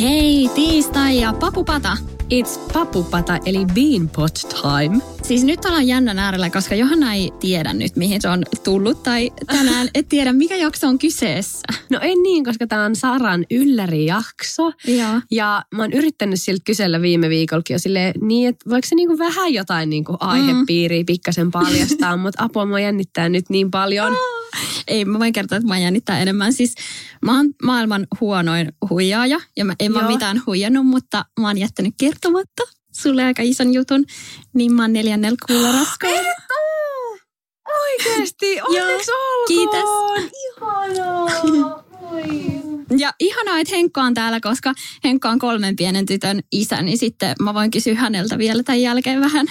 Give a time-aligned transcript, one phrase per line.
[0.00, 2.17] Hei, tiistai ja papupata.
[2.34, 4.98] It's papupata eli beanpot time.
[5.22, 9.02] Siis nyt ollaan jännän äärellä, koska Johanna ei tiedä nyt, mihin se on tullut.
[9.02, 11.58] Tai tänään et tiedä, mikä jakso on kyseessä.
[11.90, 14.72] No en niin, koska tämä on Saran yllärijakso.
[14.86, 15.20] Joo.
[15.30, 19.18] Ja mä oon yrittänyt siltä kysellä viime viikollakin jo silleen, niin, että voiko se niinku
[19.18, 24.12] vähän jotain niinku aihepiiriä pikkasen paljastaa, mutta apua mua jännittää nyt niin paljon.
[24.88, 26.52] Ei, mä voin kertoa, että mä jännittää enemmän.
[26.52, 26.74] Siis
[27.22, 31.94] mä oon maailman huonoin huijaaja ja mä en mä mitään huijannut, mutta mä oon jättänyt
[32.00, 34.04] kertomatta sulle aika ison jutun.
[34.54, 36.18] Niin mä oon neljännellä kuulla raskaana.
[37.82, 39.46] Oikeesti, onneksi olkoon.
[39.48, 39.88] Kiitos.
[40.56, 41.88] Ihanaa.
[42.98, 47.34] Ja ihanaa, että Henkka on täällä, koska Henkka on kolmen pienen tytön isä, niin sitten
[47.42, 49.46] mä voin kysyä häneltä vielä tämän jälkeen vähän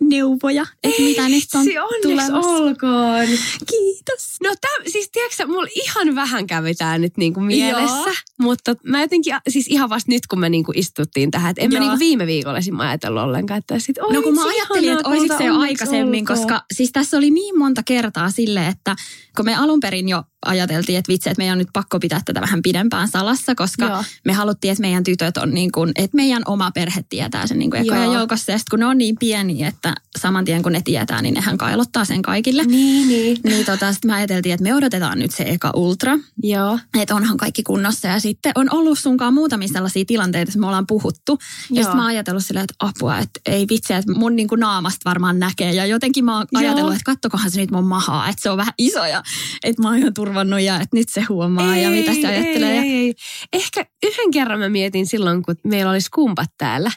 [0.00, 1.66] neuvoja, että mitä nyt on
[2.02, 2.50] tulevassa.
[2.50, 3.26] olkoon.
[3.70, 4.36] Kiitos.
[4.42, 8.14] No täm, siis tiedätkö mulla ihan vähän kävi tää nyt niinku mielessä, Joo.
[8.38, 11.74] mutta mä jotenkin, siis ihan vasta nyt kun me niinku istuttiin tähän, että en mä
[11.76, 11.80] Joo.
[11.84, 12.74] niinku viime viikolla esim.
[12.76, 16.38] mä ajatellut ollenkaan, että sit, No kun mä ajattelin, että olisiko se jo aikaisemmin, olkoon.
[16.38, 18.96] koska siis tässä oli niin monta kertaa sille, että
[19.36, 22.40] kun me alun perin jo ajateltiin, että vitsi, että meidän on nyt pakko pitää tätä
[22.40, 24.04] vähän pidempään salassa, koska Joo.
[24.24, 27.70] me haluttiin, että meidän tytöt on niin kuin, että meidän oma perhe tietää sen niin
[27.70, 28.14] kuin ekojen Joo.
[28.14, 28.52] joukossa.
[28.52, 31.58] Ja sitten kun ne on niin pieniä, että saman tien kun ne tietää, niin nehän
[31.58, 32.64] kailottaa sen kaikille.
[32.64, 33.38] Niin, niin.
[33.44, 36.78] Niin tota, sitten me ajateltiin, että me odotetaan nyt se eka ultra, Joo.
[36.98, 38.08] että onhan kaikki kunnossa.
[38.08, 41.38] Ja sitten on ollut sunkaan muutamia sellaisia tilanteita, että me ollaan puhuttu.
[41.70, 41.82] Ja Joo.
[41.82, 45.38] sitten mä oon ajatellut silleen, että apua, että ei vitsi, että mun niinku naamasta varmaan
[45.38, 45.72] näkee.
[45.72, 46.60] Ja jotenkin mä oon Joo.
[46.60, 49.22] ajatellut, että kattokohan se nyt mun mahaa, että se on vähän iso ja
[49.64, 52.70] että mä oon ihan turvannut ja että nyt se huomaa ja mitä se ajattelee.
[52.70, 53.14] Ei, ja ei, ei.
[53.52, 56.90] Ehkä yhden kerran mä mietin silloin, kun meillä oli skumpat täällä.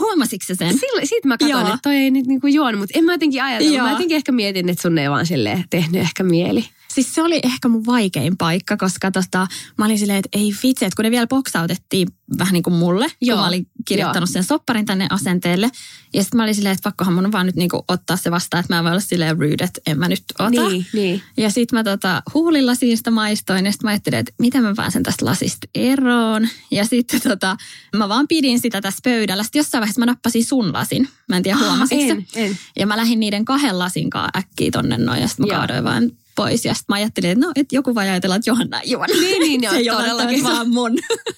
[0.00, 0.78] Huomasitko sä sen?
[0.78, 3.76] Silloin, siitä mä katsoin, että toi ei nyt niinku juonut, mutta en mä jotenkin ajatellut.
[3.76, 3.86] Joo.
[3.86, 6.64] Mä jotenkin ehkä mietin, että sun ei vaan silleen tehnyt ehkä mieli.
[6.94, 9.46] Siis se oli ehkä mun vaikein paikka, koska tota,
[9.78, 13.06] mä olin silleen, että ei vitsi, että kun ne vielä boksautettiin vähän niin kuin mulle,
[13.20, 13.36] Joo.
[13.36, 15.70] kun mä olin kirjoittanut sen sopparin tänne asenteelle.
[16.14, 18.60] Ja sitten mä olin silleen, että pakkohan mun vaan nyt niin kuin ottaa se vastaan,
[18.60, 20.50] että mä en voi olla silleen rude, että en mä nyt ota.
[20.50, 21.22] Niin, niin.
[21.36, 25.02] Ja sitten mä tota, huulilla siitä maistoin ja sitten mä ajattelin, että miten mä pääsen
[25.02, 26.48] tästä lasista eroon.
[26.70, 27.56] Ja sitten tota,
[27.96, 29.42] mä vaan pidin sitä tässä pöydällä.
[29.42, 31.08] Sitten jossain vaiheessa mä nappasin sun lasin.
[31.28, 32.12] Mä en tiedä huomasitko sä?
[32.12, 32.58] en, en.
[32.78, 35.58] Ja mä lähdin niiden kahden lasinkaan äkkiä tonne noin ja sitten mä Joo.
[35.58, 36.64] kaadoin vaan pois.
[36.64, 39.16] Ja sitten mä ajattelin, että no, et joku voi ajatella, että Johanna ei juonut.
[39.20, 40.44] Niin, niin, joo, se todellakin.
[40.44, 40.90] vaan mun.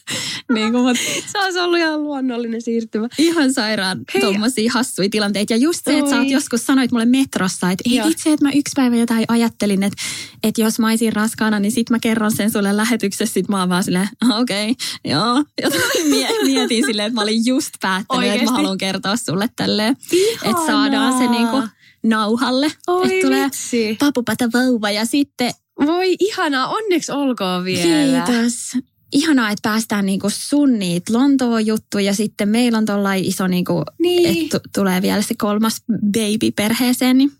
[0.55, 0.97] niin kuin,
[1.33, 3.09] Se olisi ollut ihan luonnollinen siirtymä.
[3.19, 4.23] ihan sairaan Hei.
[4.23, 5.53] tommosia hassuja tilanteita.
[5.53, 8.51] Ja just se, että sä oot joskus sanoit mulle metrossa, että ei vitsi, että mä
[8.51, 10.03] yksi päivä jotain ajattelin, että,
[10.43, 13.35] että jos mä olisin raskaana, niin sit mä kerron sen sulle lähetyksessä.
[13.35, 15.45] Sit mä oon vaan silleen, "Ah, okei, okay, joo.
[15.63, 15.71] Ja
[16.11, 18.45] mie- mietin silleen, että mä olin just päättänyt, että Oikeesti?
[18.45, 19.97] mä haluan kertoa sulle tälleen.
[20.13, 20.51] Ihanaa.
[20.51, 21.63] Että saadaan se niinku
[22.03, 22.73] nauhalle.
[22.87, 23.97] Oi että tulee vitsi.
[24.01, 25.53] papupata vauva ja sitten
[25.87, 28.25] Voi ihanaa, onneksi olkoon vielä.
[28.27, 28.77] kiitos.
[29.13, 33.83] Ihanaa, että päästään niinku sun niitä Lontoon juttuja ja sitten meillä on tollain iso, niinku,
[33.99, 34.45] Niin.
[34.45, 37.33] että tu- tulee vielä se kolmas baby perheeseen, niin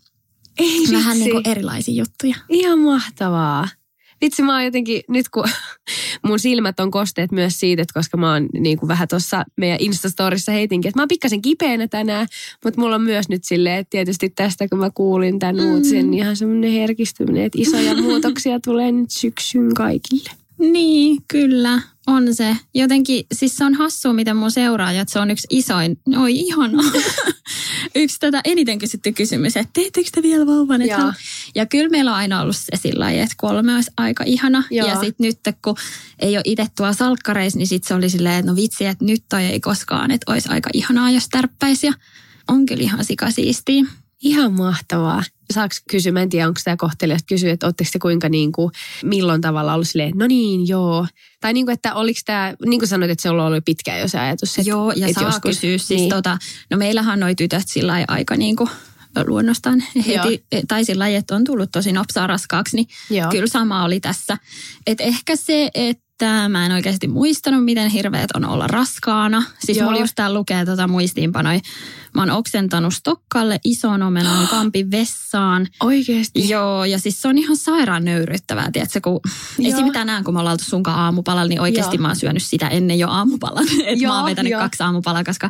[0.59, 0.93] Ei vitsi.
[0.93, 2.35] vähän niinku erilaisia juttuja.
[2.49, 3.67] Ihan mahtavaa.
[4.21, 5.45] Vitsi, mä oon jotenkin, nyt kun
[6.27, 9.77] mun silmät on kosteet myös siitä, että koska mä oon niin kuin vähän tuossa meidän
[9.81, 12.27] Instastorissa heitinkin, että mä oon pikkasen kipeänä tänään,
[12.63, 15.73] mutta mulla on myös nyt silleen, että tietysti tästä kun mä kuulin tämän mm.
[15.73, 20.29] uutisen, niin ihan semmoinen herkistyminen, että isoja muutoksia tulee nyt syksyn kaikille.
[20.57, 22.57] Niin, kyllä, on se.
[22.73, 26.91] Jotenkin, siis se on hassua, miten mun seuraajat, se on yksi isoin, oi ihanaa.
[27.95, 30.81] yksi tätä eniten kysytty kysymys, että teettekö te vielä vauvan?
[30.81, 31.13] Halu-
[31.55, 34.63] Ja kyllä meillä on aina ollut se sillä lailla, että kolme olisi aika ihana.
[34.71, 34.87] Joo.
[34.87, 35.75] Ja sitten nyt, kun
[36.19, 39.23] ei ole itse tuolla salkkareissa, niin sitten se oli silleen, että no vitsi, että nyt
[39.29, 41.87] toi ei koskaan, että olisi aika ihanaa, jos tärppäisi.
[41.87, 41.93] Ja
[42.47, 43.83] on kyllä ihan sikasiistiä.
[44.21, 45.23] Ihan mahtavaa.
[45.51, 48.71] Saaks kysyä, mä en tiedä, onko tämä kohteliasta kysyä, että ootteko te kuinka niin kuin,
[49.03, 51.07] milloin tavalla ollut silleen, no niin, joo.
[51.41, 54.07] Tai niin kuin, että oliko tämä, niin kuin sanoit, että se on ollut pitkään jo
[54.07, 54.57] se ajatus.
[54.59, 55.77] Että, Joo, ja että saa joskus- kysyä.
[55.77, 56.09] Siis niin.
[56.09, 56.37] tota,
[56.69, 58.69] no meillähän noi tytöt sillä aika niin kuin
[59.25, 63.31] luonnostaan heti, tai sillä lailla, että on tullut tosi nopsaa raskaaksi, niin Joo.
[63.31, 64.37] kyllä sama oli tässä.
[64.87, 66.51] Et ehkä se, että mitään.
[66.51, 69.43] Mä en oikeasti muistanut, miten hirveät on olla raskaana.
[69.65, 69.87] Siis Joo.
[69.87, 71.59] mulla just täällä lukee tota muistiinpanoi.
[72.15, 75.67] Mä oon oksentanut Stokkalle ison omenan kampin vessaan.
[75.79, 76.49] Oikeesti?
[76.49, 79.19] Joo, ja siis se on ihan sairaan nöyryttävää, tiedätkö, kun
[79.59, 79.73] Joo.
[79.73, 79.91] esim.
[79.91, 82.01] tänään, kun me ollaan oltu sunkaan aamupalalla, niin oikeasti Joo.
[82.01, 83.65] mä oon syönyt sitä ennen jo aamupalan.
[83.85, 84.61] Että mä oon vetänyt joo.
[84.61, 85.49] kaksi aamupalaa, koska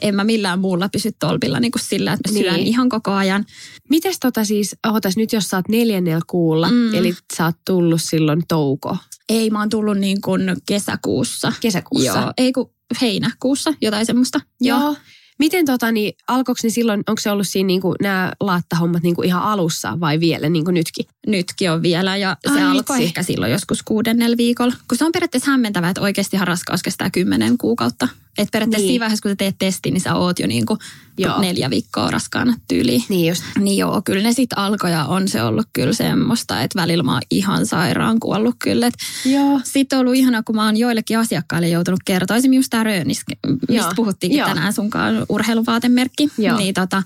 [0.00, 2.66] en mä millään muulla pysy tolpilla niin kuin sillä, että mä syön Niin.
[2.66, 3.44] ihan koko ajan.
[3.90, 6.94] Mites tota siis, ootas nyt jos sä oot neljännellä kuulla, Mm.
[6.94, 8.96] eli sä oot tullut silloin touko,
[9.28, 11.52] Ei, mä oon tullut niin kuin kesäkuussa.
[11.60, 12.20] kesäkuussa.
[12.20, 12.70] Joo, ei kun
[13.00, 14.40] heinäkuussa, jotain semmoista.
[14.60, 14.96] Joo.
[15.38, 19.42] Miten tota, niin alkoiko ne silloin, onko se ollut siinä niinku, nämä laattahommat niinku ihan
[19.42, 21.06] alussa vai vielä niin kuin nytkin?
[21.26, 23.04] Nytkin on vielä ja se Ai alkoi vitsi.
[23.04, 24.74] ehkä silloin joskus kuudennella viikolla.
[24.88, 28.08] Kun se on periaatteessa hämmentävää, että oikeastihan raskaus kestää kymmenen kuukautta.
[28.38, 28.92] Että periaatteessa Niin.
[28.92, 30.78] siinä vaiheessa, kun sä teet testin, niin sä oot jo niin kuin
[31.18, 31.40] Joo.
[31.40, 33.04] neljä viikkoa raskaana tyyliin.
[33.08, 33.42] Niin just.
[33.58, 37.12] Niin joo, kyllä ne sitten alkoi ja on se ollut kyllä semmoista, että välillä mä
[37.12, 38.86] oon ihan sairaan kuollut kyllä.
[38.86, 38.94] Et
[39.24, 39.60] Joo.
[39.64, 42.36] sitten on ollut ihanaa, kun mä oon joillekin asiakkaille joutunut kertoa.
[42.36, 43.22] Esimerkiksi just tämä Rönis,
[43.68, 43.92] mistä Joo.
[43.96, 44.48] puhuttiinkin Joo.
[44.48, 46.28] tänään sunkaan urheiluvaatemerkki.
[46.38, 46.56] Joo.
[46.58, 47.02] Niin tota,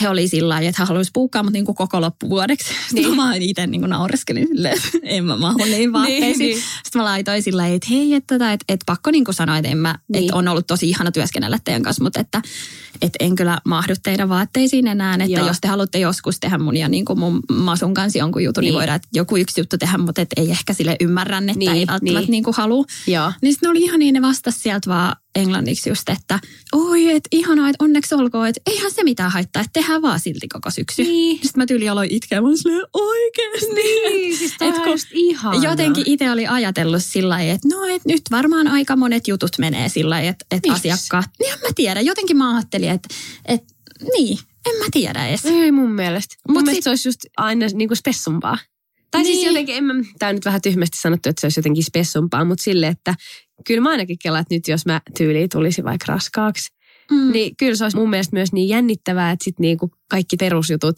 [0.00, 2.66] he oli sillä lailla, että hän haluaisi puukkaa mut niinku koko loppuvuodeksi.
[2.88, 3.16] Sitten Niin.
[3.16, 6.38] mä itse niinku naureskelin silleen, että en mä mahu niihin vaatteisiin.
[6.38, 6.56] niin.
[6.84, 9.68] Sitten mä laitoin sillä lailla, että hei, että, tota, että, että pakko niinku sanoa, että,
[9.70, 10.24] en mä, Niin.
[10.24, 12.42] että on ollut tosi ihana työskennellä teidän kanssa, mutta että,
[13.02, 15.14] että en kyllä mahdu teidän vaatteisiin enää.
[15.14, 15.46] Että Joo.
[15.46, 18.72] jos te haluatte joskus tehdä mun ja niinku mun masun kanssa jonkun jutun, niin, Niin.
[18.72, 21.70] niin voidaan että joku yksi juttu tehdä, mutta et ei ehkä sille ymmärrän, että Niin,
[21.72, 22.14] ei välttämättä niin.
[22.20, 22.30] niin.
[22.30, 22.84] niinku halua.
[23.06, 23.32] Joo.
[23.42, 26.38] Niin sitten ne oli ihan niin, ne vastasi sieltä vaan englanniksi just, että
[26.72, 30.48] oi, että ihanaa, että onneksi olkoon, että eihän se mitään haittaa, että tehdään vaan silti
[30.48, 31.02] koko syksy.
[31.02, 31.36] Niin.
[31.36, 33.74] Sitten mä tyyli aloin itkeä, mä olin silleen, oikeesti.
[33.74, 35.64] Niin, siis Et kun just ihanaa.
[35.64, 39.88] Jotenkin itse oli ajatellut sillä lailla, että no, et nyt varmaan aika monet jutut menee
[39.88, 40.90] sillä lailla, että, että Miksi?
[40.90, 43.08] asiakkaat, niin en mä tiedä, jotenkin mä ajattelin, että,
[43.48, 43.74] että
[44.18, 45.44] niin, en mä tiedä edes.
[45.44, 46.34] Ei mun mielestä.
[46.48, 48.58] Mun Mut mielestä sit- se olisi just aina niinku spessumpaa.
[49.10, 49.26] Tai niin.
[49.32, 49.46] siis Niin.
[49.46, 52.64] jotenkin, en mä, tää on nyt vähän tyhmästi sanottu, että se olisi jotenkin spessumpaa, mutta
[52.64, 53.14] sille, että
[53.66, 56.68] kyllä mä ainakin kelaan, että nyt jos mä tyyliin tulisin vaikka raskaaksi,
[57.10, 57.32] Mm.
[57.32, 60.96] niin kyllä se olisi mun mielestä myös niin jännittävää, että sitten niinku kaikki perusjutut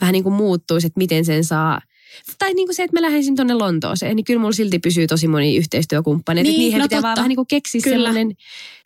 [0.00, 1.80] vähän niin kuin muuttuisi, että miten sen saa.
[2.38, 5.28] Tai niin kuin se, että mä lähden tuonne Lontooseen, niin kyllä mulla silti pysyy tosi
[5.28, 6.42] moni yhteistyökumppani.
[6.42, 7.20] Niin, Niin, niihin no pitää vaan totta.
[7.20, 7.96] vähän niin kuin keksiä Kyllä.
[7.96, 8.36] sellainen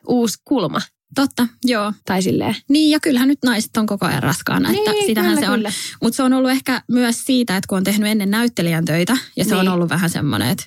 [0.06, 0.80] uusi kulma.
[1.14, 1.92] Totta, joo.
[2.04, 2.56] Tai silleen.
[2.68, 5.62] Niin ja kyllähän nyt naiset on koko ajan raskaana, että Niin, sitähän kyllä, se on.
[6.02, 9.44] Mutta se on ollut ehkä myös siitä, että kun on tehnyt ennen näyttelijän töitä ja
[9.44, 9.60] se Niin.
[9.60, 10.64] on ollut vähän semmoinen, että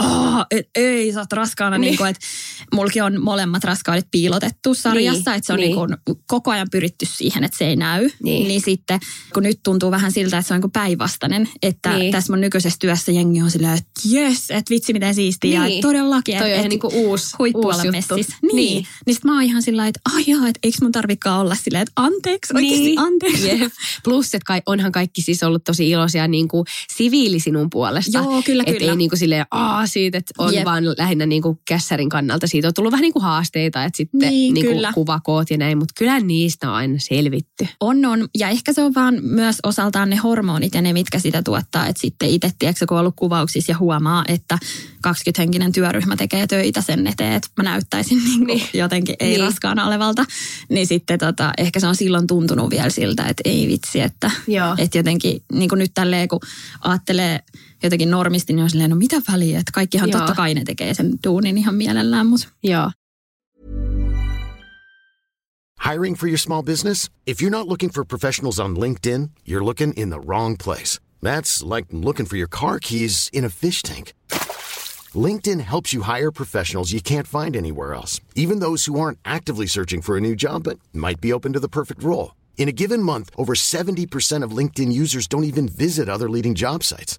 [0.00, 1.90] Oh, et, ei, sä oot raskaana, Niin.
[1.90, 1.98] niin.
[1.98, 2.26] niin että
[2.74, 5.76] mulki on molemmat raskaudet piilotettu sarjassa, Niin, että se on niin.
[5.76, 5.88] niin.
[6.06, 8.00] Niin koko ajan pyritty siihen, että se ei näy.
[8.02, 8.14] Niin.
[8.22, 8.48] Niin.
[8.48, 9.00] niin sitten,
[9.34, 11.98] kun nyt tuntuu vähän siltä, että se on niin päinvastainen, että Niin.
[11.98, 12.12] niin.
[12.12, 15.76] tässä mun nykyisessä työssä jengi on silleen, että jes, että vitsi miten siistiä, Niin.
[15.76, 18.14] ja todellakin, Toi on että ihan niinku uusi, huippuolla uusi juttu.
[18.14, 18.56] Niin.
[18.56, 18.86] niin.
[19.06, 21.82] Niin sit mä oon ihan sillä että ai jaa, että eikö mun tarvikaan olla silleen,
[21.82, 22.98] että anteeksi, oikeasti Niin.
[22.98, 23.48] anteeksi.
[23.48, 23.72] Jep.
[24.04, 26.64] Plus, että kai, onhan kaikki siis ollut tosi iloisia niin kuin
[26.96, 28.18] siviili sinun puolesta.
[28.18, 28.90] Joo, kyllä, Et kyllä.
[28.90, 30.64] ei niin kuin silleen, aa siitä, että on Jep.
[30.64, 32.46] vaan lähinnä niin kuin kässärin kannalta.
[32.46, 35.78] Siitä on tullut vähän niin kuin haasteita, että sitten Niin, niin kuin kuvakoot ja näin,
[35.78, 37.68] mutta kyllä niistä on aina selvitty.
[37.80, 38.28] On, on.
[38.38, 41.86] Ja ehkä se on vaan myös osaltaan ne hormonit ja ne, mitkä sitä tuottaa.
[41.86, 44.58] Että sitten itse, tiedätkö, kun on ollut kuvauksissa ja huomaa, että
[45.08, 48.68] 20-henkinen työryhmä tekee töitä sen eteen, että mä näyttäisin niin kuin Niin.
[48.74, 49.40] jotenkin ei Niin.
[49.40, 50.24] raskaana olevalta.
[50.68, 54.74] Niin sitten tota, ehkä se on silloin tuntunut vielä siltä, että ei vitsi, että, Joo.
[54.78, 56.40] että jotenkin niin kuin nyt tälleen, kun
[56.80, 57.40] ajattelee
[57.82, 60.18] jotenkin normisti, niin on silleen, no mitä väliä, että kaikkihan Joo.
[60.18, 62.90] totta kai ne tekee sen duunin ihan mielellään, mutta Joo.
[65.90, 67.08] Hiring for your small business?
[67.26, 71.00] If you're not looking for professionals on LinkedIn, you're looking in the wrong place.
[71.22, 74.12] That's like looking for your car keys in a fish tank.
[75.14, 79.66] LinkedIn helps you hire professionals you can't find anywhere else, even those who aren't actively
[79.66, 82.36] searching for a new job but might be open to the perfect role.
[82.56, 86.84] In a given month, over 70% of LinkedIn users don't even visit other leading job
[86.84, 87.18] sites.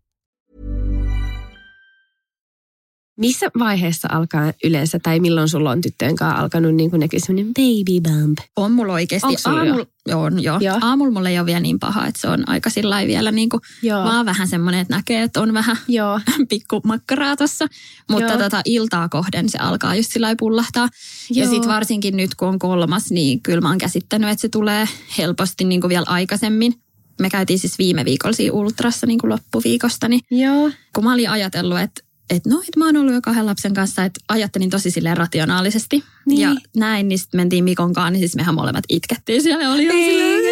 [3.21, 8.01] Missä vaiheessa alkaa yleensä, tai milloin sulla on tyttöjen kanssa alkanut niin näkyä semmoinen baby
[8.01, 8.37] bump?
[8.55, 9.37] On mulla oikeasti.
[9.37, 9.73] Sulla jo?
[9.73, 9.85] Aamulla,
[10.15, 10.59] on, joo.
[10.59, 10.77] Joo.
[10.81, 13.61] Aamulla mulla ei ole vielä niin paha, että se on aika sillä vielä niin kuin,
[13.81, 14.03] Joo.
[14.03, 16.19] vaan vähän semmoinen, että näkee, että on vähän Joo.
[16.49, 17.67] pikku makkaraa tossa.
[18.09, 18.37] Mutta Joo.
[18.37, 20.89] tota, iltaa kohden se alkaa just sillä pullahtaa.
[21.29, 21.51] Ja Joo.
[21.51, 24.87] sitten varsinkin nyt, kun on kolmas, niin kyllä mä oon käsittänyt, että se tulee
[25.17, 26.73] helposti niin kuin vielä aikaisemmin.
[27.19, 30.71] Me käytiin siis viime viikolla siinä ultrassa niin kuin loppuviikosta, niin Joo.
[30.95, 34.03] kun mä olin ajatellut, että että no, että mä oon ollut jo kahden lapsen kanssa,
[34.03, 36.03] että ajattelin tosi silleen rationaalisesti.
[36.25, 36.39] Niin.
[36.39, 39.71] Ja näin, niin sitten mentiin Mikon kanssa, niin siis mehän molemmat itkettiin siellä.
[39.71, 40.45] Oli ihan silleen,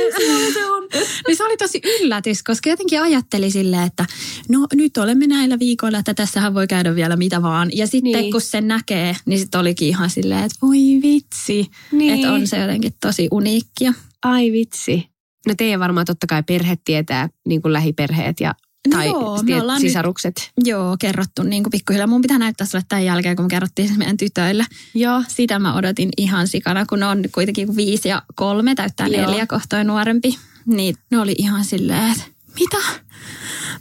[0.45, 0.83] "Ei, se on."
[1.27, 4.05] niin se oli tosi yllätys, koska jotenkin ajatteli silleen, että
[4.49, 7.69] no nyt olemme näillä viikoilla, että tässähän voi käydä vielä mitä vaan.
[7.73, 8.17] Ja sitten Niin.
[8.21, 8.31] niin.
[8.31, 11.65] kun sen näkee, niin sitten olikin ihan silleen, että voi vitsi.
[11.91, 12.13] Niin.
[12.13, 13.93] Että on se jotenkin tosi uniikkia.
[14.23, 15.09] Ai vitsi.
[15.47, 18.55] No teidän varmaan totta kai perhe tietää, niin kuin lähiperheet ja
[18.87, 20.51] No tai joo, me tiet- nyt- sisarukset.
[20.63, 22.07] Joo, kerrottu niin kuin pikkuhiljaa.
[22.07, 24.65] Mun pitää näyttää sulle tämän jälkeen, kun me kerrottiin meidän tytöille.
[24.95, 25.23] Joo.
[25.27, 29.21] Sitä mä odotin ihan sikana, kun ne on kuitenkin viisi ja kolme, täyttää Joo.
[29.31, 30.37] neljä kohtoja nuorempi.
[30.65, 32.23] Niin ne oli ihan silleen, että
[32.59, 32.77] mitä?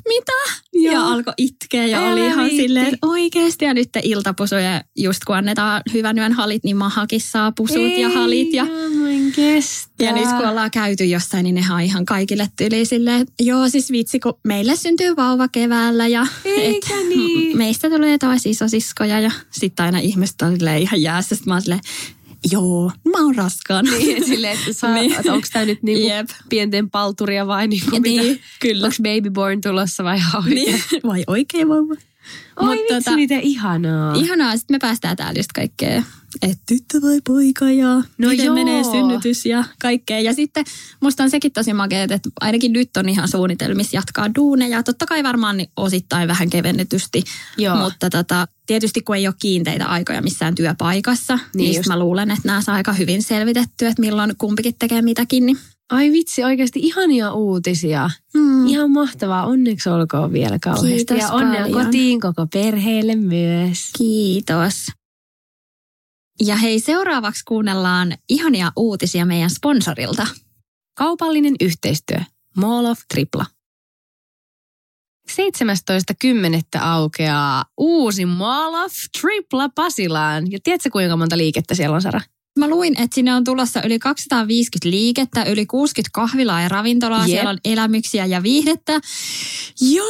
[0.08, 0.32] Mitä?
[0.72, 0.92] Joo.
[0.94, 2.56] Ja alkoi itkeä ja Älä oli ihan viitti.
[2.62, 3.64] silleen, että oikeasti.
[3.64, 8.52] Ja nyt iltapusuja, just kun annetaan hyvän yön halit, niin mahakin saa pusut ja halit.
[8.52, 8.66] Ja,
[9.08, 10.04] Ei kestä.
[10.04, 13.68] ja nyt kun ollaan käyty jossain, niin nehän on ihan kaikille tyli silleen, että joo
[13.68, 17.58] siis vitsi, kun meille syntyy vauva keväällä ja Eikä niin?
[17.58, 21.34] meistä tulee taas isosiskoja ja sitten aina ihmiset on ihan jäässä.
[21.34, 21.80] Sitten mä oon silleen,
[22.52, 23.90] joo, mä oon raskaana.
[23.92, 25.12] Niin, silleen, että, saa, Niin.
[25.12, 26.28] että onko tämä nyt niinku Jep.
[26.49, 28.23] pienten palturia vai niinku Ja mitä?
[28.23, 28.87] niin, kyllä.
[28.87, 30.54] Onko baby born tulossa vai oikein?
[30.54, 30.83] Niin.
[31.07, 31.95] Vai oikein vauva?
[32.56, 34.14] Oi Mut vitsi, tota- miten ihanaa.
[34.14, 36.02] Ihanaa, sitten me päästään täällä just kaikkea,
[36.42, 38.54] että tyttö vai poika ja No miten joo.
[38.54, 40.20] menee synnytys ja kaikkea.
[40.20, 40.64] Ja sitten
[41.00, 44.82] musta on sekin tosi makea, että ainakin nyt on ihan suunnitelmissa jatkaa duuneja.
[44.82, 47.23] Totta kai varmaan niin osittain vähän kevennetysti,
[47.58, 47.76] Joo.
[47.76, 51.88] mutta tota, tietysti kun ei ole kiinteitä aikoja missään työpaikassa, niin, Niin niin just.
[51.88, 55.47] mä luulen, että nämä saa aika hyvin selvitettyä, että milloin kumpikin tekee mitäkin.
[55.47, 55.58] Niin.
[55.90, 58.11] Ai vitsi, oikeasti ihania uutisia.
[58.35, 58.66] Mm.
[58.66, 59.47] Ihan mahtavaa.
[59.47, 60.88] Onneksi olkoon vielä kauheasti.
[60.88, 61.85] Kiitos ja onnea paljon.
[61.85, 63.90] kotiin koko perheelle myös.
[63.99, 64.87] Kiitos.
[66.40, 70.26] Ja hei, seuraavaksi kuunnellaan ihania uutisia meidän sponsorilta.
[70.99, 72.18] Kaupallinen yhteistyö.
[72.57, 73.47] Mall of Tripla.
[75.30, 76.80] 17.10.
[76.80, 80.52] aukeaa uusi Mall of Tripla Pasilaan.
[80.52, 82.21] Ja tiedätkö kuinka monta liikettä siellä on, Sara?
[82.59, 87.21] Mä luin, että sinne on tulossa yli 250 liikettä, yli 60 kahvilaa ja ravintolaa.
[87.21, 87.29] Jep.
[87.29, 88.93] Siellä on elämyksiä ja viihdettä.
[89.81, 90.03] Ja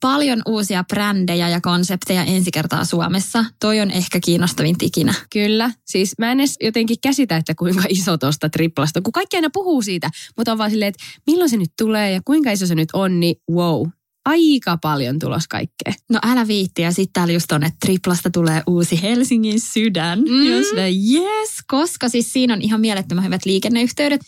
[0.00, 3.44] paljon uusia brändejä ja konsepteja ensi kertaa Suomessa.
[3.60, 5.14] Toi on ehkä kiinnostavin ikinä.
[5.32, 5.70] Kyllä.
[5.86, 9.82] Siis mä en edes jotenkin käsitä, että kuinka iso tuosta triplasta, kun kaikki aina puhuu
[9.82, 12.88] siitä, mutta on vaan silleen, että milloin se nyt tulee ja kuinka iso se nyt
[12.92, 13.86] on, niin wow.
[14.28, 15.92] Aika paljon tulos kaikkea.
[16.10, 16.82] No älä viitti.
[16.82, 20.18] Ja sitten täällä just on, että triplasta tulee uusi Helsingin sydän.
[20.18, 20.46] Mm.
[20.46, 20.66] Jos
[21.12, 24.20] yes, koska siis siinä on ihan mielettömän hyvät liikenneyhteydet.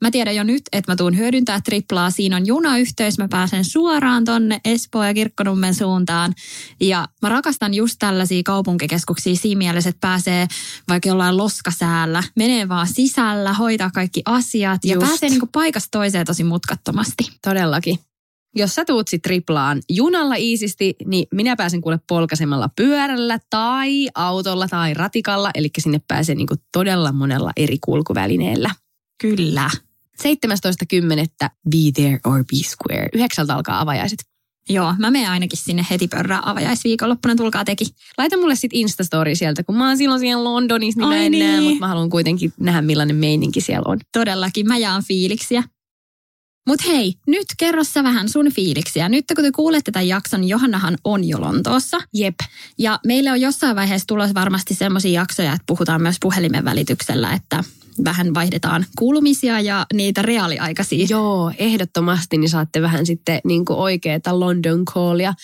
[0.00, 2.10] Mä tiedän jo nyt, että mä tuun hyödyntää triplaa.
[2.10, 6.34] Siinä on junayhteys, mä pääsen suoraan tonne Espoon ja Kirkkonummen suuntaan.
[6.80, 10.46] Ja mä rakastan just tällaisia kaupunkikeskuksia siinä mielessä, että pääsee
[10.88, 15.06] vaikka jollain loskasäällä, menee vaan sisällä, hoitaa kaikki asiat ja Just.
[15.06, 17.24] pääsee niinku paikasta toiseen tosi mutkattomasti.
[17.42, 17.98] Todellakin.
[18.58, 24.68] Jos sä tuut sit triplaan junalla iisisti, niin minä pääsen kuule polkasemalla pyörällä tai autolla
[24.68, 25.50] tai ratikalla.
[25.54, 28.70] Eli sinne pääsee niinku todella monella eri kulkuvälineellä.
[29.20, 29.70] Kyllä.
[30.22, 31.48] 17.10.
[31.70, 33.08] Be there or be square.
[33.14, 34.18] Yhdeksältä alkaa avajaiset.
[34.68, 37.84] Joo, mä menen ainakin sinne heti pörrään avajaisviikonloppuna, tulkaa teki.
[38.18, 41.32] Laita mulle sit Instastory sieltä, kun mä oon silloin siellä Londonissa, niin mä Ai en
[41.32, 41.62] näe, niin.
[41.62, 43.98] mutta mä haluan kuitenkin nähdä, millainen meininki siellä on.
[44.12, 45.62] Todellakin, mä jaan fiiliksiä.
[46.66, 49.08] Mut hei, nyt kerro sä vähän sun fiiliksiä.
[49.08, 51.98] Nyt kun te kuulette tämän jakson, niin Johannahan on jo Lontoossa.
[52.14, 52.34] Jep.
[52.78, 57.64] Ja meille on jossain vaiheessa tulossa varmasti semmoisia jaksoja, että puhutaan myös puhelimen välityksellä, että
[58.04, 61.06] vähän vaihdetaan kuulumisia ja niitä reaaliaikaisia.
[61.10, 65.34] Joo, ehdottomasti, niin saatte vähän sitten niin kuin oikeata London callia.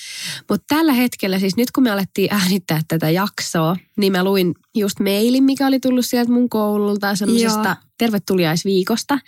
[0.48, 5.00] Mutta tällä hetkellä, siis nyt kun me alettiin äänittää tätä jaksoa, niin mä luin just
[5.00, 7.74] mailin, mikä oli tullut sieltä mun koululta semmoisesta Joo.
[7.98, 9.18] tervetuliaisviikosta,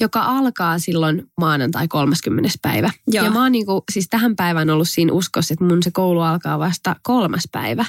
[0.00, 2.48] joka alkaa silloin maanantai 30.
[2.62, 2.90] päivä.
[3.06, 3.24] Joo.
[3.24, 6.20] Ja mä oon niin kuin, siis tähän päivään ollut siinä uskossa, että mun se koulu
[6.20, 7.84] alkaa vasta kolmas päivä.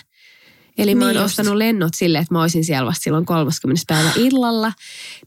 [0.77, 3.83] Eli mä oon Niin ostanut lennot silleen, että mä olisin siellä vasta silloin 30.
[3.87, 4.73] päivä illalla.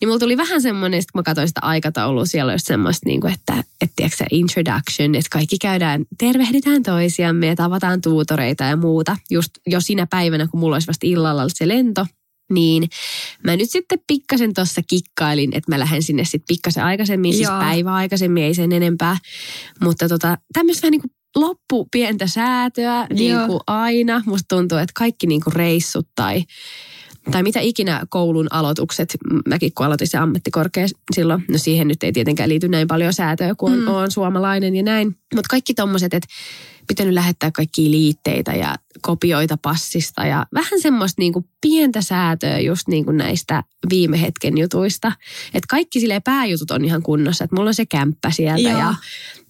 [0.00, 3.08] Niin mulla tuli vähän semmoinen, että kun mä katsoin sitä aikataulua, siellä oli just semmoista,
[3.08, 8.64] niin kuin, että, että tiedätkö, sä, introduction, että kaikki käydään, tervehditään toisiamme ja tavataan tuutoreita
[8.64, 9.16] ja muuta.
[9.30, 12.06] Just jo siinä päivänä, kun mulla olisi vasta illalla se lento,
[12.52, 12.88] niin
[13.44, 17.58] mä nyt sitten pikkasen tuossa kikkailin, että mä lähden sinne sitten pikkasen aikaisemmin, siis Joo.
[17.58, 19.16] päivä aikaisemmin, ei sen enempää.
[19.80, 24.22] Mutta tota, tämmöistä vähän niin kuin loppu pientä säätöä niin kuin aina.
[24.26, 26.44] Musta tuntuu, että kaikki niin kuin reissut tai
[27.30, 29.16] tai mitä ikinä koulun aloitukset,
[29.48, 33.54] mäkin kun aloitin se ammattikorkea silloin, no siihen nyt ei tietenkään liity näin paljon säätöä,
[33.54, 33.88] kun mm.
[33.88, 35.16] on suomalainen ja näin.
[35.34, 36.28] Mutta kaikki tommoset, että
[36.86, 42.88] pitänyt lähettää kaikki liitteitä ja kopioita passista ja vähän semmoista niin kuin pientä säätöä just
[42.88, 45.12] niin kuin näistä viime hetken jutuista.
[45.46, 48.94] Että kaikki sille pääjutut on ihan kunnossa, että mulla on se kämppä sieltä ja,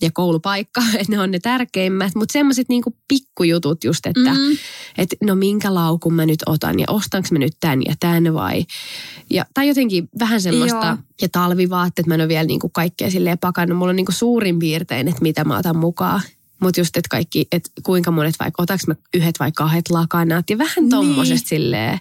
[0.02, 2.14] ja koulupaikka, että ne on ne tärkeimmät.
[2.14, 4.56] Mutta semmoiset niin kuin pikkujutut just, että mm.
[4.98, 8.64] et, no minkä laukun mä nyt otan ja ostanko mä nyt tämän ja tämän vai.
[9.30, 10.96] Ja, tai jotenkin vähän semmoista, Joo.
[11.22, 13.78] Ja talvivaatteet, mä en ole vielä niin kuin kaikkea silleen pakannut.
[13.78, 16.20] Mulla on niin kuin suurin piirtein, että mitä mä otan mukaan.
[16.60, 20.58] Mutta just, että kaikki, että kuinka monet vaikka, otaks mä yhdet vai kahdet lakanat ja
[20.58, 21.48] vähän tommosesta niin.
[21.48, 21.98] silleen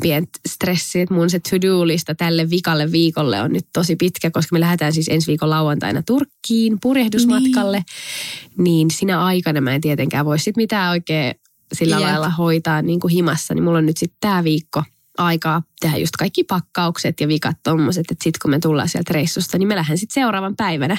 [0.00, 4.60] pientä stressiä, että mun se to-do-lista tälle vikalle viikolle on nyt tosi pitkä, koska me
[4.60, 7.76] lähdetään siis ensi viikon lauantaina Turkkiin purjehdusmatkalle.
[7.76, 11.34] Niin, niin sinä aikana mä en tietenkään voi sit mitään oikein
[11.72, 12.04] sillä Jep.
[12.04, 14.82] lailla hoitaa niin kuin himassa, niin mulla on nyt sitten tämä viikko–
[15.18, 19.58] aikaa tehdä just kaikki pakkaukset ja vikat tommoset, että sitten kun me tullaan sieltä reissusta,
[19.58, 20.96] niin me lähden sitten seuraavan päivänä.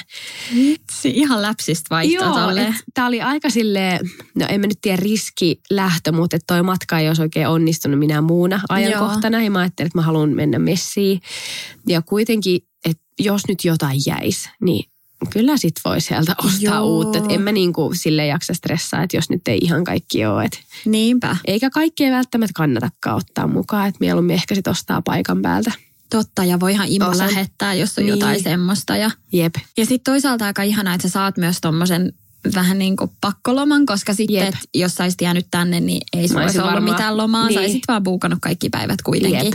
[0.54, 4.00] Vitsi, ihan läpsistä vaihtoa Joo, tämä oli aika sille
[4.34, 7.98] no en mä nyt tiedä riski lähtö, mutta että toi matka ei olisi oikein onnistunut
[7.98, 9.38] minä muuna ajankohtana.
[9.38, 9.44] Joo.
[9.44, 11.20] Ja mä ajattelin, että mä haluan mennä messiin.
[11.86, 14.90] Ja kuitenkin, että jos nyt jotain jäisi, niin
[15.30, 16.86] kyllä sit voi sieltä ostaa Joo.
[16.86, 17.18] uutta.
[17.18, 20.44] Et en mä niinku sille jaksa stressaa, että jos nyt ei ihan kaikki ole.
[20.44, 21.36] Et Niinpä.
[21.44, 25.72] Eikä kaikkea välttämättä kannatakaan ottaa mukaan, että mieluummin ehkä sit ostaa paikan päältä.
[26.10, 28.10] Totta, ja voi ihan imo lähettää, jos on niin.
[28.10, 28.96] jotain semmoista.
[28.96, 29.54] Ja, Jep.
[29.76, 32.12] ja sitten toisaalta aika ihanaa, että sä saat myös tommosen
[32.54, 36.58] vähän niin kuin pakkoloman, koska sitten, jos sä olisit jäänyt tänne, niin ei sulla olisi
[36.58, 36.94] ollut varmaan.
[36.94, 37.46] mitään lomaa.
[37.46, 37.54] Niin.
[37.54, 39.44] Sä olisit vaan buukannut kaikki päivät kuitenkin.
[39.44, 39.54] Jep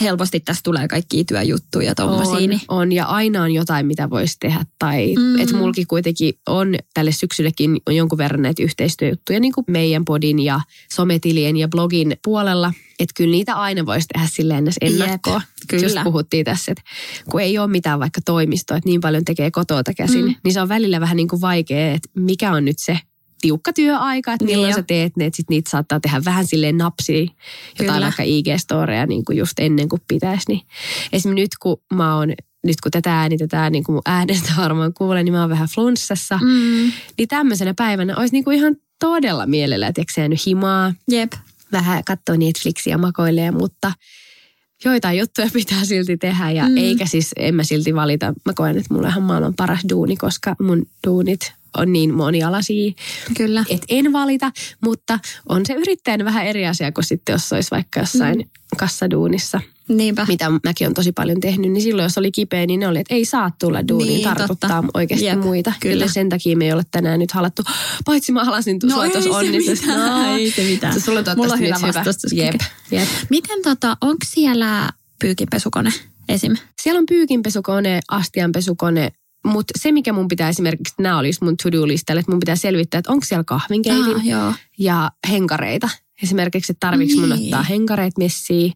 [0.00, 2.34] helposti tässä tulee kaikki työjuttuja tuommoisia.
[2.34, 2.60] On, niin.
[2.68, 4.64] on, ja aina on jotain, mitä voisi tehdä.
[4.78, 5.40] Tai mm.
[5.40, 10.38] että mulki kuitenkin on tälle syksyllekin on jonkun verran näitä yhteistyöjuttuja niin kuin meidän podin
[10.38, 10.60] ja
[10.92, 12.72] sometilien ja blogin puolella.
[12.98, 15.34] Että kyllä niitä aina voisi tehdä silleen edes ennakkoa.
[15.34, 15.82] Jep, kyllä.
[15.82, 16.82] Just puhuttiin tässä, että
[17.30, 20.34] kun ei ole mitään vaikka toimistoa, että niin paljon tekee kotota käsin, mm.
[20.44, 22.98] niin se on välillä vähän niin kuin vaikea, että mikä on nyt se
[23.42, 26.78] tiukka työaika, että milloin niin sä teet ne, että sit niitä saattaa tehdä vähän silleen
[26.78, 27.36] napsia, jotain
[27.76, 28.00] Kyllä.
[28.00, 30.44] vaikka IG-storeja niin kuin just ennen kuin pitäisi.
[30.48, 30.60] Niin
[31.12, 32.32] esimerkiksi nyt kun mä oon
[32.66, 36.38] nyt kun tätä äänitetään, niin kuin mun äänestä varmaan kuulen, niin mä oon vähän flunssassa.
[36.42, 36.92] Mm.
[37.18, 40.94] Niin tämmöisenä päivänä olisi niin kuin ihan todella mielellä, että jäänyt himaa.
[41.10, 41.32] Jep.
[41.72, 43.92] Vähän katsoa Netflixiä makoilee, mutta
[44.84, 46.76] joitain juttuja pitää silti tehdä ja mm.
[46.76, 48.34] eikä siis, en mä silti valita.
[48.46, 52.92] Mä koen, että mulla on ihan maailman paras duuni, koska mun duunit on niin monialaisia.
[53.36, 53.64] Kyllä.
[53.68, 58.00] Et en valita, mutta on se yrittäjän vähän eri asia kuin sitten, jos olisi vaikka
[58.00, 58.44] jossain mm.
[58.76, 59.60] kassaduunissa.
[59.88, 60.24] Niinpä.
[60.28, 63.14] Mitä mäkin on tosi paljon tehnyt, niin silloin jos oli kipeä, niin ne oli, että
[63.14, 64.84] ei saa tulla duuniin, niin, tartuttaa totta.
[64.94, 65.72] oikeasti Jep, muita.
[65.80, 65.92] Kyllä.
[65.92, 66.12] kyllä.
[66.12, 67.62] sen takia me ei ole tänään nyt halattu,
[68.04, 69.86] paitsi mä halasin no, sua tuossa onnistus.
[69.86, 71.00] No, ei se mitään.
[71.00, 72.32] Sulla on Mulla on hyvä vastustus.
[72.32, 73.08] Jep, jep.
[73.30, 75.92] Miten tota, onko siellä pyykinpesukone
[76.28, 76.56] esim?
[76.82, 79.12] Siellä on pyykinpesukone, astianpesukone,
[79.44, 83.12] mutta se, mikä mun pitää esimerkiksi, nämä olisi mun to-do-listalle, että mun pitää selvittää, että
[83.12, 85.88] onko siellä kahvinkeitin ah, ja henkareita.
[86.22, 87.20] Esimerkiksi, että tarviiko niin.
[87.20, 88.72] mun ottaa henkareet messiin.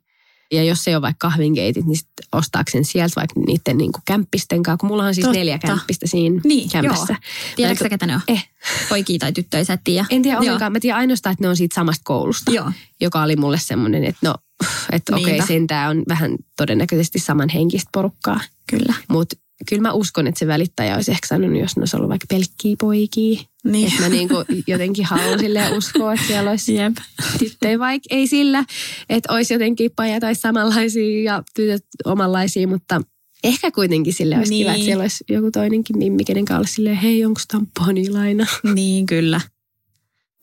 [0.52, 1.98] Ja jos ei ole vaikka kahvinkeitit, niin
[2.33, 4.76] ostaako sen sieltä vaikka niiden niin kämppisten kanssa.
[4.76, 5.38] Kun mulla on siis Totta.
[5.38, 7.12] neljä kämppistä siinä niin, kämpässä.
[7.12, 7.55] Joo.
[7.57, 8.20] Tiedätkö sä, ketä ne on?
[8.29, 8.48] Eh.
[8.88, 10.07] Poikia tai tyttöjä, sä et tiedä.
[10.11, 10.72] En tiedä ollenkaan.
[10.72, 12.50] Mä tiedän ainoastaan, että ne on siitä samasta koulusta.
[12.50, 12.72] Joo.
[13.00, 14.35] Joka oli mulle semmoinen, että no,
[14.92, 18.40] että okei, okay, sentään on vähän todennäköisesti samanhenkistä porukkaa.
[18.70, 18.94] Kyllä.
[19.09, 19.37] Mutta
[19.69, 22.77] kyllä mä uskon, että se välittäjä olisi ehkä sanonut, jos ne olisi ollut vaikka pelkkiä
[22.81, 23.40] poikia.
[23.64, 23.88] Niin.
[23.88, 26.97] Että mä niin kuin jotenkin haluan sille uskoa, että siellä olisi Jep.
[27.38, 28.64] tyttöjä, vaikka ei sillä,
[29.09, 33.01] että olisi jotenkin pajat tai samanlaisia ja tytöt omanlaisia, mutta
[33.45, 34.64] ehkä kuitenkin sille olisi niin.
[34.64, 34.85] kiva, että niin.
[34.85, 38.47] siellä olisi joku toinenkin mimmi, kenen kanssa silleen, hei, onko tamponilaina?
[38.75, 39.40] Niin, kyllä.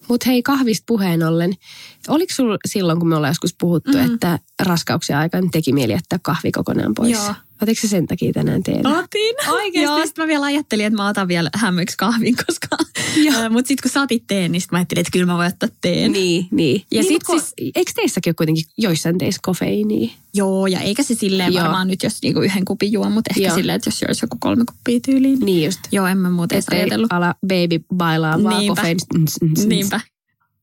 [0.08, 1.54] Mutta hei, kahvista puheen ollen,
[2.08, 4.14] oliko sulla silloin, kun me ollaan joskus puhuttu, mm-hmm.
[4.14, 7.12] että raskauksen aikana teki mieli jättää kahvi kokonaan pois?
[7.12, 7.34] Joo.
[7.62, 8.98] Otitko se sen takia tänään teille?
[8.98, 9.36] Otin.
[9.54, 9.82] Oikeasti.
[9.82, 12.68] Joo, mä vielä ajattelin, että mä otan vielä hämmöiksi kahvin, koska...
[13.50, 16.12] Mutta sitten kun sä otit teen, niin mä ajattelin, että kyllä mä voin ottaa teen.
[16.12, 16.84] Niin, niin.
[16.92, 17.54] Ja niin, sit siis...
[17.76, 20.12] Eikö teissäkin ole kuitenkin joissain teissä kofeiiniä?
[20.34, 21.64] Joo, ja eikä se silleen Joo.
[21.64, 23.56] varmaan nyt, jos niinku yhden kupin juo, mutta ehkä Joo.
[23.56, 25.40] silleen, että jos olisi joku kolme kuppia tyyliin.
[25.40, 25.80] Niin just.
[25.92, 27.14] Joo, en mä muuten edes ajatellut.
[27.14, 28.84] ala baby bailaa vaan Niinpä.
[29.68, 30.00] Niinpä.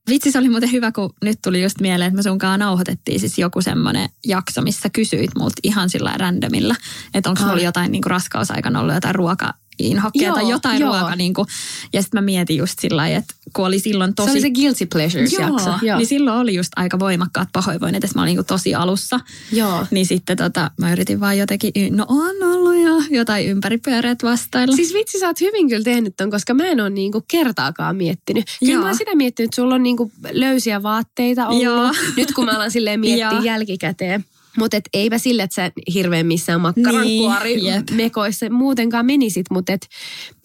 [0.09, 3.39] Vitsi, se oli muuten hyvä, kun nyt tuli just mieleen, että me sunkaan nauhoitettiin siis
[3.39, 6.75] joku semmoinen jakso, missä kysyit multa ihan sillä randomilla,
[7.15, 9.55] että onko mulla jotain niin raskausaikana ollut jotain ruoka
[9.87, 10.93] inhokkea tai Joo, jotain joo.
[10.93, 11.17] ruoka.
[11.17, 11.47] Niin kuin,
[11.93, 14.27] ja sitten mä mietin just sillä että kun oli silloin tosi...
[14.27, 15.71] Se oli se Guilty Pleasures-jakso.
[15.83, 19.21] Joo, niin silloin oli just aika voimakkaat pahoinvoinnit, että mä olin niinku tosi alussa.
[19.53, 19.87] Joo.
[19.91, 24.77] Niin sitten tota, mä yritin vaan jotenkin, y- no on ollut ja jotain ympäripyöreät vastailla.
[24.77, 28.45] Siis vitsi, sä oot hyvin kyllä tehnyt ton, koska mä en ole niinku kertaakaan miettinyt.
[28.61, 28.81] Kyllä Joo.
[28.83, 31.63] mä oon sitä miettinyt, että sulla on niinku löysiä vaatteita ollut.
[31.63, 31.93] Joo.
[32.17, 34.25] Nyt kun mä alan silleen miettiä jälkikäteen.
[34.57, 39.47] Mutta et eipä sille, että sä hirveän missään makkarankuori Niin, mekoissa muutenkaan menisit.
[39.51, 39.87] Mutta et,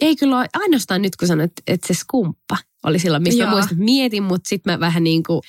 [0.02, 3.48] ei kyllä ole, ainoastaan nyt kun sanoit, että se skumppa oli silloin, mistä Joo.
[3.50, 5.42] mä muistan, että mietin, mutta sitten mä vähän niin kuin,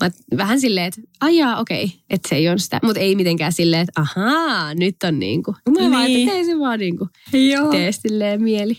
[0.00, 2.80] mä vähän silleen, että ajaa okei, okay, että se ei ole sitä.
[2.82, 5.56] Mutta ei mitenkään silleen, että ahaa, nyt on niin kuin.
[5.70, 6.28] Mä vaan, Niin.
[6.28, 7.10] että tee se vaan niin kuin,
[7.50, 7.70] Joo.
[7.70, 8.76] tee silleen mieli.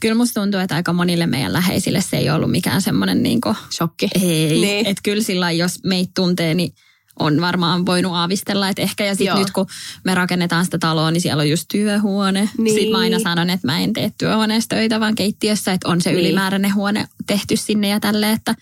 [0.00, 4.08] Kyllä musta tuntuu, että aika monille meidän läheisille se ei ollut mikään semmoinen niinku, Shokki.
[4.22, 4.60] ei.
[4.60, 4.86] Niin.
[4.86, 6.72] Että kyllä sillä jos meitä tuntee, niin
[7.18, 9.66] on varmaan voinut aavistella, että ehkä ja sitten nyt kun
[10.04, 12.48] me rakennetaan sitä taloa, niin siellä on just työhuone.
[12.58, 12.74] Niin.
[12.74, 16.10] Sitten mä aina sanon, että mä en tee työhuoneessa töitä, vaan keittiössä, että on se
[16.10, 16.20] Niin.
[16.20, 18.30] ylimääräinen huone tehty sinne ja tälle.
[18.32, 18.54] Että,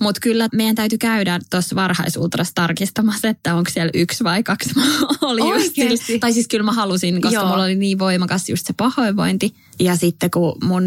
[0.00, 4.70] mutta kyllä meidän täytyy käydä tuossa varhaisultrassa tarkistamassa, että onko siellä yksi vai kaksi.
[4.76, 4.82] Mä
[5.22, 7.48] oli just sillä, tai siis kyllä mä halusin, koska Joo.
[7.48, 9.54] mulla oli niin voimakas just se pahoinvointi.
[9.80, 10.84] Ja sitten kun mun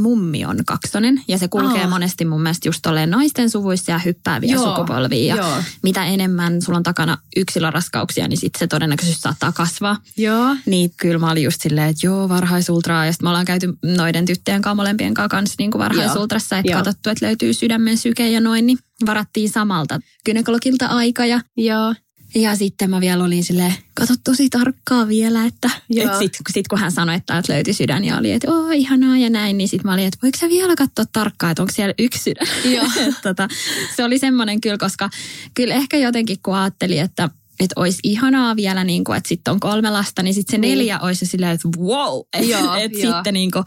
[0.00, 1.88] mummi on kaksonen ja se kulkee Aa.
[1.88, 5.34] monesti mun mielestä just tolleen naisten suvuissa ja hyppääviä Joo, sukupolvia.
[5.36, 5.56] Ja joo.
[5.82, 9.96] mitä enemmän sulla on takana yksilöraskauksia, niin sitten se todennäköisyys saattaa kasvaa.
[10.16, 10.56] Joo.
[10.66, 13.06] Niin kyllä mä olin just silleen, että joo, varhaisultraa.
[13.06, 16.72] Ja sitten me ollaan käyty noiden tyttöjen kanssa molempien kanssa kanssa niin kuin varhaisultrassa, että
[16.72, 21.94] katsottu, että löytyy sydämen syke ja noin, niin varattiin samalta gynekologilta aika ja Joo.
[22.34, 26.78] Ja sitten mä vielä olin silleen, kato tosi tarkkaan vielä, että et sit, sit kun
[26.78, 29.88] hän sanoi, että täältä löytyi sydän ja oli, että oo ihanaa ja näin, niin sitten
[29.88, 32.46] mä olin, että voiko sä vielä katsoa tarkkaan, että onko siellä yksi sydän.
[32.74, 32.84] Joo.
[33.08, 33.48] Et tota,
[33.96, 35.10] se oli semmoinen kyllä, koska
[35.54, 39.60] kyllä ehkä jotenkin kun ajattelin, että että olisi ihanaa vielä, niin kuin, että sitten on
[39.60, 40.78] kolme lasta, niin sitten se Niin.
[40.78, 42.20] neljä olisi jo silleen, että wow.
[42.82, 43.14] Että joo.
[43.16, 43.64] sitten niin kuin,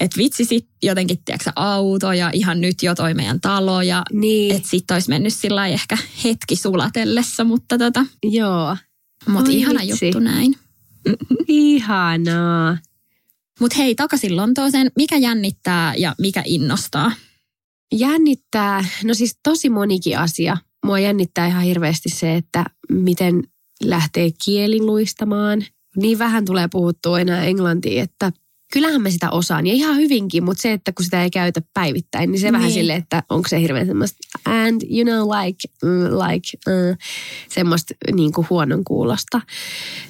[0.00, 4.56] että vitsi sitten jotenkin, tiedätkö, auto ja ihan nyt jo toi meidän talo ja Niin.
[4.56, 8.76] että sitten olisi mennyt sillä ehkä hetki sulatellessa, mutta tota, Joo.
[9.28, 10.06] mut Oi ihana vitsi.
[10.06, 10.54] juttu näin.
[11.48, 12.78] Ihanaa.
[13.60, 14.90] Mutta hei, takaisin Lontooseen.
[14.96, 17.12] Mikä jännittää ja mikä innostaa?
[17.94, 20.56] Jännittää, no siis tosi monikin asia.
[20.84, 23.42] Mua jännittää ihan hirveästi se, että miten
[23.84, 25.64] lähtee kieli luistamaan.
[25.96, 28.32] Niin vähän tulee puhuttua enää englantia, että
[28.72, 32.30] kyllähän mä sitä osaan ja ihan hyvinkin, mutta se, että kun sitä ei käytä päivittäin,
[32.30, 32.52] niin se niin.
[32.52, 36.96] vähän silleen, että onko se hirveän semmoista and you know like, mm, like uh,
[37.48, 39.40] semmoista niin kuin huonon kuulosta.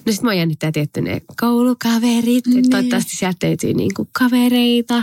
[0.07, 2.59] No sit mua jännittää tietty ne koulukaverit, Niin.
[2.59, 5.03] että toivottavasti sieltä löytyy niin kuin kavereita.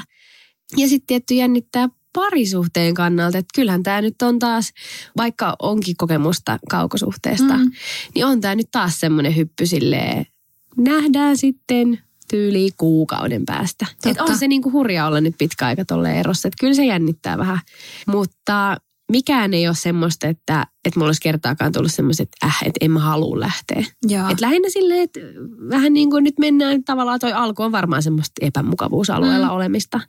[0.78, 4.72] Ja sitten tietty jännittää parisuhteen kannalta, että kyllähän tämä nyt on taas,
[5.18, 7.72] vaikka onkin kokemusta kaukosuhteesta, mm.
[8.16, 10.26] niin on tämä nyt taas semmoinen hyppy silleen,
[10.78, 13.86] nähdään sitten tyyli kuukauden päästä.
[14.06, 17.38] Et on se niinku hurja olla nyt pitkä aika tolle erossa, että kyllä se jännittää
[17.38, 17.60] vähän.
[18.08, 18.78] Mutta
[19.12, 22.92] mikään ei ole semmoista, että, että mulla olisi kertaakaan tullut semmoiset, että äh, että en
[22.92, 23.84] mä halua lähteä.
[24.08, 24.30] Joo.
[24.30, 25.20] Et lähinnä silleen, että
[25.70, 29.54] vähän niin kuin nyt mennään, tavallaan toi alku on varmaan semmoista epämukavuusalueella Mm.
[29.54, 30.00] olemista.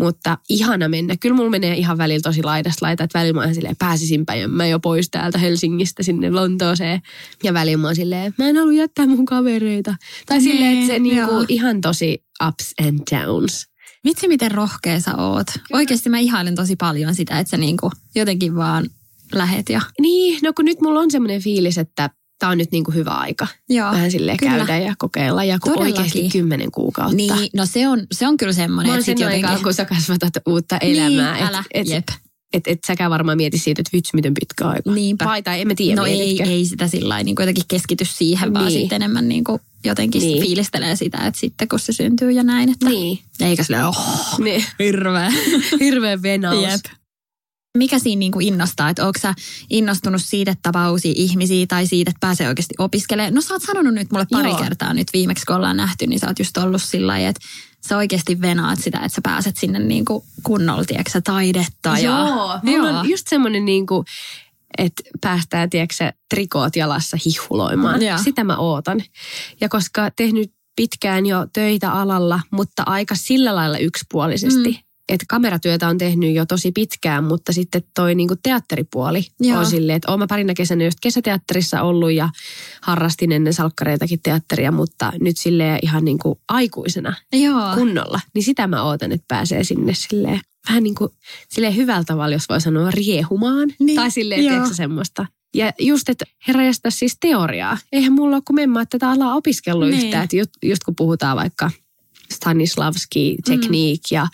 [0.00, 1.16] Mutta ihana mennä.
[1.16, 4.48] Kyllä mulla menee ihan välillä tosi laidasta laita, että välillä mä oon silleen, pääsisinpä ja
[4.48, 7.00] mä jo pois täältä Helsingistä sinne Lontooseen.
[7.44, 9.94] Ja välillä mä oon silleen, mä en halua jättää mun kavereita.
[10.26, 11.44] Tai silleen, että se Niin, joo.
[11.48, 13.66] ihan tosi ups and downs.
[14.06, 15.46] Vitsi, miten rohkea sä oot.
[15.72, 18.86] Oikeasti mä ihailen tosi paljon sitä, että sä niinku jotenkin vaan
[19.32, 19.80] lähet ja...
[20.00, 23.46] Niin, no kun nyt mulla on semmoinen fiilis, että tää on nyt niinku hyvä aika.
[23.68, 23.90] Joo.
[23.92, 24.56] Vähän silleen kyllä.
[24.56, 25.44] käydä ja kokeilla.
[25.44, 26.00] Ja kun Todellakin.
[26.02, 27.16] oikeasti kymmenen kuukautta.
[27.16, 29.46] Niin, no se on, se on kyllä semmoinen, Mä oon sen jotenkin...
[29.46, 31.34] aikaa, kun sä kasvatat uutta elämää.
[31.34, 32.08] Niin, älä, et, et, jep.
[32.52, 34.92] et, et säkään varmaan mieti siitä, että vitsi, miten pitkä aika.
[34.92, 35.24] Niinpä.
[35.24, 38.54] Vai tai en mä tiedä, No ei, ei sitä sillä lailla, niin jotenkin keskity siihen,
[38.54, 38.80] vaan Niin.
[38.80, 40.42] sitten enemmän niin kuin jotenkin Niin.
[40.42, 43.18] fiilistelee sitä, että sitten kun se syntyy ja näin, että Niin.
[43.40, 44.64] eikä sillä oh, niin.
[44.78, 45.30] hirveä.
[45.80, 46.62] Hirveä venaus.
[46.64, 46.80] Jep.
[47.78, 49.34] Mikä siinä niin kuin innostaa, että onko sä
[49.70, 53.34] innostunut siitä, että tapaa uusia ihmisiä tai siitä, että pääsee oikeasti opiskelemaan?
[53.34, 54.58] No sä oot sanonut nyt mulle pari Joo.
[54.58, 57.40] kertaa nyt viimeksi, kun ollaan nähty, niin sä oot just ollut sillä lailla, että
[57.88, 61.88] sä oikeasti venaat sitä, että sä pääset sinne niin kuin kunnolla, tiedätkö taidetta.
[61.88, 64.04] Ja, Joo, mulla on just semmoinen niin kuin,
[64.78, 68.02] että päästään, tiedätkö trikoot jalassa hihuloimaan.
[68.02, 68.18] Joo.
[68.18, 69.02] Sitä mä ootan.
[69.60, 74.70] Ja koska tehnyt pitkään jo töitä alalla, mutta aika sillä lailla yksipuolisesti.
[74.70, 74.86] Mm.
[75.08, 79.58] Että kameratyötä on tehnyt jo tosi pitkään, mutta sitten toi niinku teatteripuoli Joo.
[79.58, 82.28] on silleen, että oon mä parina kesänä just kesäteatterissa ollut ja
[82.82, 87.74] harrastin ennen salkkareitakin teatteria, mutta nyt silleen ihan niinku aikuisena Joo.
[87.74, 91.10] kunnolla, niin sitä mä ootan, että pääsee sinne silleen, vähän niin kuin
[91.48, 93.68] silleen hyvällä tavalla, jos voi sanoa, riehumaan.
[93.80, 95.26] Niin, Tai silleen, tiedätkö semmoista.
[95.54, 97.78] Ja just, että heräjästä siis teoriaa.
[97.92, 100.04] Eihän mulla ole, mä oon tätä alaa opiskellut Niin.
[100.04, 100.24] yhtään.
[100.24, 101.70] Että just, just kun puhutaan vaikka
[102.32, 104.26] Stanislavski tekniik ja,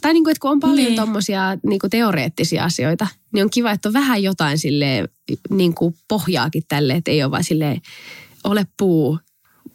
[0.00, 0.96] tai niin kuin, että kun on paljon Niin.
[0.96, 5.08] tommosia niin kuin teoreettisia asioita, niin on kiva, että on vähän jotain sille
[5.50, 7.80] niin kuin pohjaakin tälle, että ei ole vaan silleen,
[8.44, 9.18] ole puu,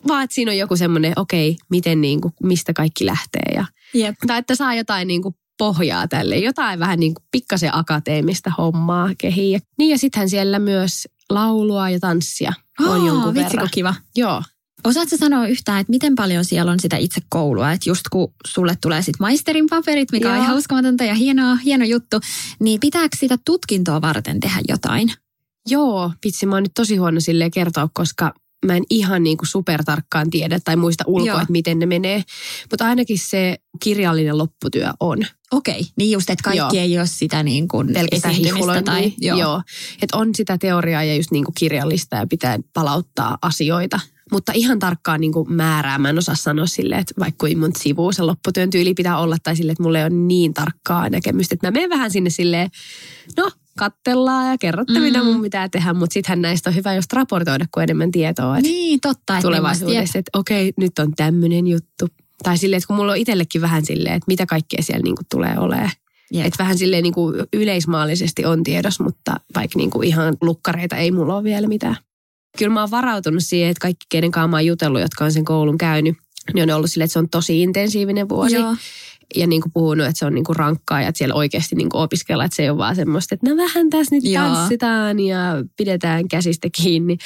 [0.08, 4.16] vaan että siinä on joku semmoinen, okei, miten niin kuin, mistä kaikki lähtee ja Jep.
[4.28, 9.10] tai että saa jotain niin kuin pohjaa tälle, jotain vähän niin kuin pikkasen akateemista hommaa
[9.18, 9.52] kehiin.
[9.52, 13.70] Ja- Niin ja sittenhän siellä myös laulua ja tanssia on Aa, jonkun vitsi, verran.
[13.72, 13.96] kiva.
[14.16, 14.44] Joo.
[14.84, 17.72] Osaatko sanoa yhtään, että miten paljon siellä on sitä itse koulua?
[17.72, 20.44] Että just kun sulle tulee sit maisterin paperit, mikä on Joo.
[20.44, 22.20] ihan uskomatonta ja hieno, hieno juttu,
[22.60, 25.12] niin pitääkö sitä tutkintoa varten tehdä jotain?
[25.70, 28.34] Joo, vitsi, mä oon nyt tosi huono silleen kertoa, koska
[28.66, 31.40] mä en ihan niin kuin supertarkkaan tiedä tai muista ulkoa, Joo.
[31.40, 32.24] että miten ne menee.
[32.72, 35.18] Mutta ainakin se kirjallinen lopputyö on.
[35.52, 36.84] Okei, niin just, että kaikki Joo.
[36.84, 37.88] ei ole sitä niin kuin
[38.38, 38.94] hihulointia.
[38.94, 39.14] tai...
[39.18, 39.38] Joo.
[39.38, 39.62] joo.
[40.02, 44.00] Että on sitä teoriaa ja just niin kuin kirjallista ja pitää palauttaa asioita.
[44.32, 47.72] Mutta ihan tarkkaan niin kuin määrää mä en osaa sanoa silleen, että vaikka kuin mun
[47.78, 51.56] sivu se lopputyön tyyli pitää olla tai silleen, että mulla ei ole niin tarkkaa näkemystä.
[51.56, 52.70] Että mä menen vähän sinne silleen,
[53.38, 55.02] no kattellaan ja kerrotte mm.
[55.02, 58.58] mitä mun pitää tehdä, mutta sittenhän näistä on hyvä just raportoida, kun enemmän tietoa.
[58.58, 59.34] Että Niin, totta.
[59.38, 62.08] että tulevaisuudessa, että okei, nyt on tämmöinen juttu.
[62.44, 65.60] Tai silleen, että kun mulla on itsellekin vähän silleen, että mitä kaikkea siellä niinku tulee
[65.60, 65.92] olemaan.
[66.34, 66.46] Jep.
[66.46, 71.44] Että vähän silleen niinku yleismaallisesti on tiedos, mutta vaikka niinku ihan lukkareita ei mulla ole
[71.44, 71.98] vielä mitään.
[72.58, 75.46] Kyllä mä oon varautunut siihen, että kaikki kenen kanssa mä oon jutellut, jotka on sen
[75.46, 76.18] koulun käynyt,
[76.54, 78.56] niin on ollut silleen, että se on tosi intensiivinen vuosi.
[78.56, 78.76] Joo.
[79.36, 81.90] Ja niin kuin puhunut, että se on niin kuin rankkaa ja että siellä oikeasti niin
[81.90, 84.44] kuin opiskellaan, että se ei ole vaan semmoista, että no vähän tässä nyt Joo.
[84.44, 85.40] tanssitaan ja
[85.78, 87.18] pidetään käsistä kiinni.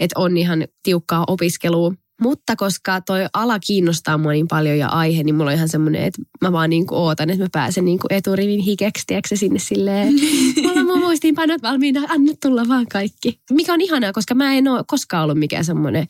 [0.00, 1.94] Että on ihan tiukkaa opiskelua.
[2.20, 6.02] Mutta koska toi ala kiinnostaa mua niin paljon ja aihe, niin mulla on ihan semmoinen,
[6.02, 9.58] että mä vaan niin kuin ootan, että mä pääsen niin kuin eturivin hikeksi, tiedätkö sinne
[9.58, 10.14] silleen.
[10.62, 13.40] Mulla on mun muistiinpanot valmiina, anna tulla vaan kaikki.
[13.52, 16.06] Mikä on ihanaa, koska mä en ole koskaan ollut mikään semmoinen,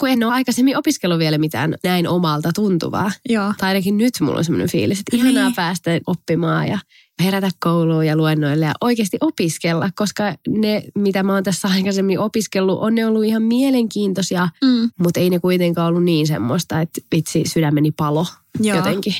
[0.00, 3.12] kun en ole aikaisemmin opiskellut vielä mitään näin omalta tuntuvaa.
[3.28, 3.54] Joo.
[3.58, 5.54] Tai ainakin nyt mulla on semmoinen fiilis, että ihanaa Niin.
[5.54, 6.78] päästä oppimaan ja
[7.22, 12.78] herätä kouluun ja luennoille ja oikeasti opiskella, koska ne, mitä mä oon tässä aikaisemmin opiskellut,
[12.80, 14.90] on ne ollut ihan mielenkiintoisia, Mm.
[14.98, 18.26] mutta ei ne kuitenkaan ollut niin semmoista, että vitsi sydämeni palo
[18.60, 18.76] Joo.
[18.76, 19.14] jotenkin.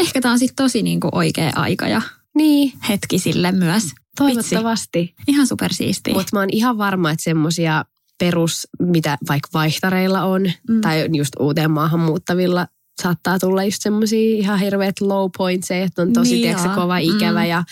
[0.00, 2.02] Ehkä tämä on sitten tosi niin kuin oikea aika ja
[2.34, 3.84] Niin, hetki sille myös.
[4.18, 4.98] toivottavasti.
[4.98, 5.14] Vitsi.
[5.28, 6.14] Ihan supersiistiä.
[6.14, 7.84] Mutta mä oon ihan varma, että semmoisia
[8.18, 10.80] perus, mitä vaikka vaihtareilla on, mm.
[10.80, 12.66] tai just uuteen maahan muuttavilla,
[13.02, 16.74] saattaa tulla just semmoisia ihan hirveät low pointseja, että on tosi Niin niin joo.
[16.74, 17.48] kova ikävä Mm.
[17.48, 17.64] ja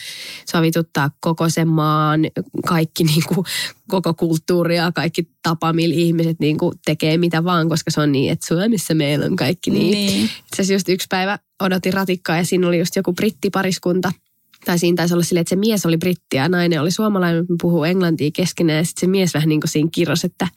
[0.51, 2.21] sovituttaa koko sen maan,
[2.67, 3.45] kaikki niinku,
[3.89, 8.33] koko kulttuuri ja kaikki tapa, millä ihmiset niinku tekee mitä vaan, koska se on niin,
[8.33, 9.91] että Suomessa meillä on kaikki niin.
[9.91, 10.25] niin.
[10.25, 14.13] Itse asiassa just yksi päivä odotin ratikkaa ja siinä oli just joku brittipariskunta.
[14.65, 17.55] Tai siinä taisi olla silleen, että se mies oli britti ja nainen oli suomalainen, mutta
[17.63, 18.79] puhuu englantia keskenään.
[18.79, 20.49] Ja sitten se mies vähän niin kuin siinä kirjosi, että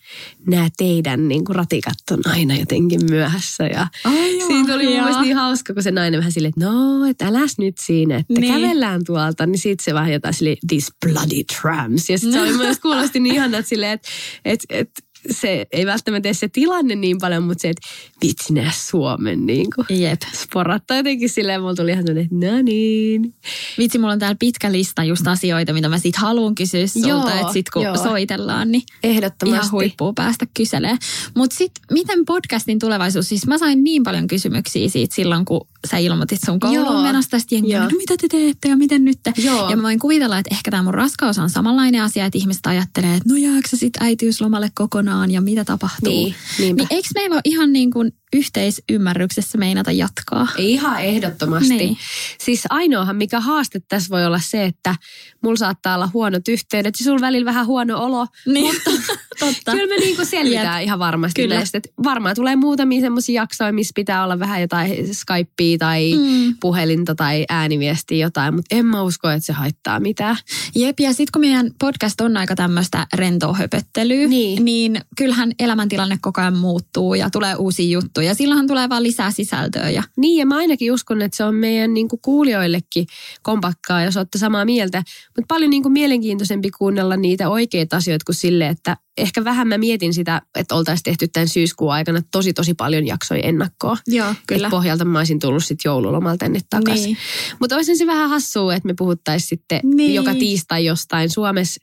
[0.48, 3.64] nämä teidän niin kuin ratikat on aina jotenkin myöhässä.
[3.64, 7.06] Ja Ai siitä oli mun mielestä niin hauska, kun se nainen vähän silleen, että no,
[7.06, 8.54] että äläs nyt siinä, että Niin.
[8.54, 9.46] kävellään tuolta.
[9.46, 12.10] Niin siitä se vähän jotain silleen, these bloody trams.
[12.10, 14.08] Ja sitten se oli mun mielestä kuulosti niin ihana, että silleen, että,
[14.46, 17.88] että, että se ei välttämättä se tilanne niin paljon, mutta se, että
[18.26, 20.22] vitsi nää Suomen niin kuin Jep.
[20.34, 23.34] sporattaa jotenkin silleen, mulla tuli ihan sellainen, että no niin.
[23.78, 27.30] Vitsi, mulla on täällä pitkä lista just asioita, mitä mä sit haluan kysyä sulta, Joo,
[27.30, 27.98] että sit kun joo.
[27.98, 29.56] soitellaan, niin Ehdottomasti.
[29.58, 30.98] ihan huippua päästä kyselemään.
[31.36, 35.98] Mutta sitten miten podcastin tulevaisuus, siis mä sain niin paljon kysymyksiä siitä silloin, kun sä
[35.98, 37.00] ilmoitit sun kouluun Joo.
[37.00, 39.20] oli, no mitä te teette ja miten nyt?
[39.38, 39.70] Joo.
[39.70, 43.16] Ja mä voin kuvitella, että ehkä tämä mun raskaus on samanlainen asia, että ihmiset ajattelee,
[43.16, 46.14] että no jääkö sä sit äitiyslomalle kokonaan ja mitä tapahtuu.
[46.14, 46.82] Niin, niinpä.
[46.82, 50.48] niin eikö meillä ole ihan niin kuin yhteisymmärryksessä meinata jatkaa?
[50.58, 51.78] Ihan ehdottomasti.
[51.78, 51.98] Niin.
[52.40, 54.96] Siis ainoahan, mikä haaste tässä voi olla se, että
[55.44, 58.28] mulla saattaa olla huonot yhteydet ja sulla välillä vähän huono olo.
[58.46, 58.76] Niin,
[59.40, 59.72] totta.
[59.72, 61.56] Kyllä me niinku selvitään ihan varmasti Kyllä.
[61.56, 61.78] näistä.
[61.78, 66.56] Et varmaan tulee muutamia semmoisia jaksoja, missä pitää olla vähän jotain Skypea tai mm.
[66.60, 70.38] puhelinta tai ääniviestiä jotain, mutta en mä usko, että se haittaa mitään.
[70.76, 74.66] Jep, ja sitten kun meidän podcast on aika tämmöistä rentoa höpöttelyä, Niin.
[74.66, 78.15] niin kyllähän elämäntilanne koko ajan muuttuu ja tulee uusia juttuja.
[78.34, 79.90] Silloinhan tulee vaan lisää sisältöä.
[79.90, 83.08] Ja, Niin, ja mä ainakin uskon, että se on meidän niin kuin kuulijoillekin
[83.42, 85.04] kompakkaa, jos olette samaa mieltä.
[85.28, 89.78] Mutta paljon niin kuin mielenkiintoisempi kuunnella niitä oikeita asioita kuin sille, että ehkä vähän mä
[89.78, 93.98] mietin sitä, että oltaisiin tehty tämän syyskuun aikana tosi tosi paljon jaksoja ennakkoa.
[94.08, 94.70] Joo, Kyllä.
[94.70, 97.06] pohjalta mä olisin tullut sitten joululomalta tänne takaisin.
[97.06, 97.18] Niin.
[97.60, 100.14] Mutta olisi se vähän hassua, että me puhuttaisiin sitten niin.
[100.14, 101.82] joka tiistai jostain Suomessa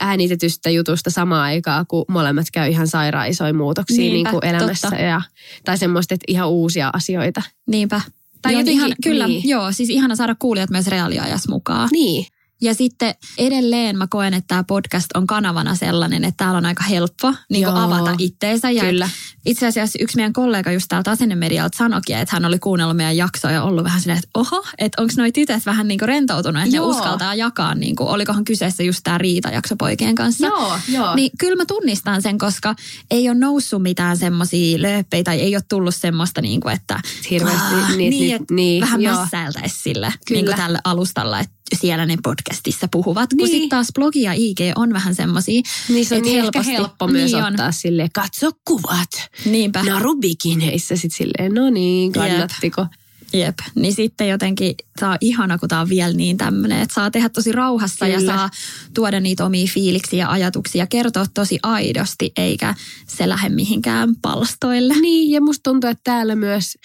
[0.00, 4.88] äänitetystä jutusta samaan aikaan, kun molemmat käy ihan sairaan isoja muutoksia Niinpä, niin kuin elämässä.
[4.90, 5.04] totta.
[5.04, 5.22] Ja,
[5.64, 7.42] tai semmoista, että ihan uusia asioita.
[7.66, 8.00] Niinpä.
[8.42, 9.48] Tai Joo, jotenkin- ihana, kyllä, niin.
[9.48, 11.88] joo, siis ihana saada kuulijat myös reaaliajassa mukaan.
[11.92, 12.26] Niin.
[12.60, 16.84] Ja sitten edelleen mä koen, että tämä podcast on kanavana sellainen, että täällä on aika
[16.84, 18.70] helppo niin kuin avata itteensä.
[18.70, 19.08] Ja Kyllä.
[19.46, 23.50] Itse asiassa yksi meidän kollega just täältä Asennemedialta sanoikin, että hän oli kuunnellut meidän jaksoa
[23.50, 26.76] ja ollut vähän silleen, että oho, että onko noi tytöt vähän niin kuin rentoutunut, että
[26.76, 26.86] Joo.
[26.86, 30.46] ne uskaltaa jakaa, niin kuin, olikohan kyseessä just tämä riitajakso poikien kanssa.
[30.46, 31.14] Joo, joo.
[31.14, 32.74] Niin kyllä mä tunnistan sen, koska
[33.10, 37.74] ei ole noussut mitään semmoisia lööppejä tai ei ole tullut semmoista, niin kuin, että Hirveästi,
[37.74, 39.20] niin, niin, niin, niin, vähän joo.
[39.20, 40.38] mässäiltäisi sille Kyllä.
[40.38, 43.30] niin kuin tälle alustalla, että siellä ne podcastissa puhuvat.
[43.30, 43.48] Kun Niin.
[43.48, 47.32] sitten taas blogi ja IG on vähän semmoisia, Niin se on niin ehkä helppo myös
[47.32, 47.52] niin on.
[47.52, 49.10] ottaa silleen, katso kuvat.
[49.44, 49.82] Niinpä.
[49.82, 52.86] Narubikineissä sit silleen, no niin, kannattiko.
[53.32, 57.28] Jep, niin sitten jotenkin on ihana, kun tämä on vielä niin tämmöinen, että saa tehdä
[57.28, 58.20] tosi rauhassa Kyllä.
[58.20, 58.50] ja saa
[58.94, 62.74] tuoda niitä omia fiiliksiä ja ajatuksia ja kertoa tosi aidosti, eikä
[63.06, 64.94] se lähde mihinkään palstoille.
[65.00, 66.78] Niin, ja musta tuntuu, että täällä myös,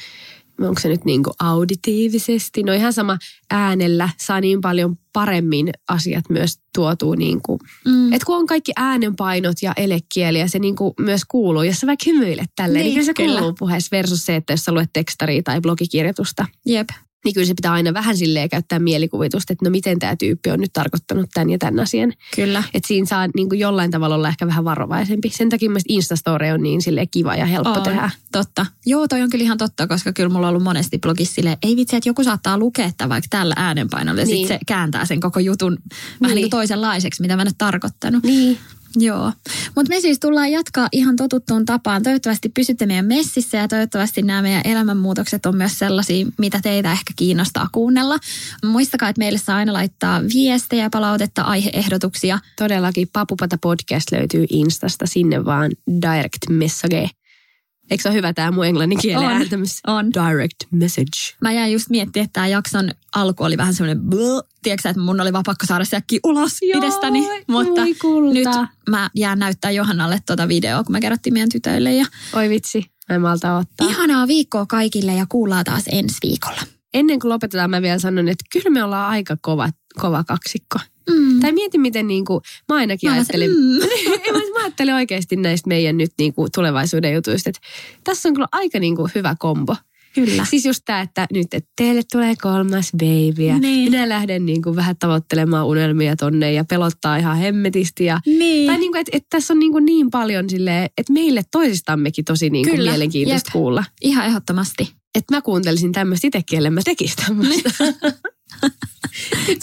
[0.61, 3.17] onko se nyt niin kuin auditiivisesti, no ihan sama
[3.51, 8.13] äänellä, saa niin paljon paremmin asiat myös tuotua niin kuin, Mm.
[8.13, 11.87] että kun on kaikki äänenpainot ja elekieli ja se niin kuin myös kuuluu, jos sä
[11.87, 13.31] vaikka hymyilet tälleen, niin, Niin, kyllä.
[13.33, 16.89] se kuuluu puheessa versus se, että jos sä luet tekstaria tai blogikirjoitusta, Jep,
[17.25, 20.59] niin kyllä se pitää aina vähän silleen käyttää mielikuvitusta, että no miten tämä tyyppi on
[20.59, 22.13] nyt tarkoittanut tämän ja tämän asian.
[22.35, 22.63] kyllä.
[22.73, 25.29] Että siinä saa niin kuin jollain tavalla olla ehkä vähän varovaisempi.
[25.29, 28.09] Sen takia mielestäni Instastory on niin silleen kiva ja helppo On, tehdä.
[28.31, 28.65] Totta.
[28.85, 31.75] Joo, toi on kyllä ihan totta, koska kyllä mulla on ollut monesti blogissa silleen, ei
[31.75, 34.37] vitsi, että joku saattaa lukea tämän vaikka tällä äänenpainolla ja Niin.
[34.37, 36.43] sitten se kääntää sen koko jutun vähän niin Niin.
[36.43, 38.23] kuin toisenlaiseksi, mitä mä en ole tarkoittanut.
[38.23, 38.57] Niin.
[38.95, 39.31] Joo,
[39.75, 42.03] mutta me siis tullaan jatkaa ihan totuttuun tapaan.
[42.03, 47.13] Toivottavasti pysytte meidän messissä ja toivottavasti nämä meidän elämänmuutokset on myös sellaisia, mitä teitä ehkä
[47.15, 48.17] kiinnostaa kuunnella.
[48.65, 52.39] Muistakaa, että meille saa aina laittaa viestejä, palautetta, aiheehdotuksia.
[52.57, 57.09] Todellakin Papupata podcast löytyy Instasta sinne vaan direct message.
[57.93, 59.79] Eikö se ole hyvä tämä mun englannin kielen On, ääntämys?
[59.87, 60.09] on.
[60.13, 61.35] Direct message.
[61.41, 64.03] Mä jäin just miettimään, että tämä jakson alku oli vähän semmoinen,
[64.63, 67.27] tiedätkö että mun oli vaan pakko saada se ulos Joo, itsestäni.
[67.47, 67.85] Mutta
[68.33, 68.47] nyt
[68.89, 71.93] mä jään näyttää Johannalle tuota videoa, kun me kerrottiin meidän tytöille.
[71.93, 73.87] Ja Oi vitsi, mä en malta ottaa.
[73.89, 76.61] ihanaa viikkoa kaikille ja kuullaan taas ensi viikolla.
[76.93, 79.69] Ennen kuin lopetetaan mä vielä sanon, että kyllä me ollaan aika kova,
[80.01, 80.79] kova kaksikko.
[81.09, 81.39] Mm.
[81.39, 83.57] Tai mieti miten niin kuin, mä ainakin Mä ajattelin, mm.
[84.33, 87.61] Mä, mä ajattelin oikeasti näistä meidän nyt niin kuin tulevaisuuden jutuista, että
[88.03, 89.75] tässä on kyllä aika niin kuin hyvä kombo.
[90.15, 90.45] Kyllä.
[90.49, 93.91] Siis just tämä, että nyt että teille tulee kolmas baby ja Niin.
[93.91, 98.05] minä lähden niin kuin vähän tavoittelemaan unelmia tonne ja pelottaa ihan hemmetisti.
[98.05, 98.67] Ja, Niin.
[98.67, 102.25] Tai niin kuin, että, että tässä on niin, kuin niin paljon silleen, että meille toisistammekin
[102.25, 103.53] tosi niin kuin Kyllä, mielenkiintoista jep.
[103.53, 103.83] kuulla.
[104.01, 104.91] Ihan ehdottomasti.
[105.15, 107.69] Että mä kuuntelisin tämmöistä itsekin, ellei mä tekisi tämmöistä.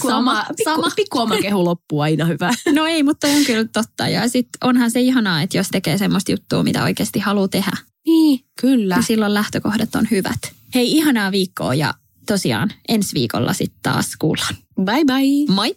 [0.03, 0.90] Sama, pikku, sama.
[0.96, 2.50] pikku oma kehu loppuu aina hyvä.
[2.72, 4.09] No ei, mutta on kyllä totta.
[4.09, 7.72] Ja sitten onhan se ihanaa, että jos tekee semmoista juttua, mitä oikeasti haluaa tehdä,
[8.07, 8.94] Niin, kyllä.
[8.96, 10.38] niin silloin lähtökohdat on hyvät.
[10.74, 11.94] Hei, ihanaa viikkoa ja
[12.26, 14.55] tosiaan ensi viikolla sitten taas kuullaan.
[14.85, 15.55] Bye bye.
[15.55, 15.76] Moi!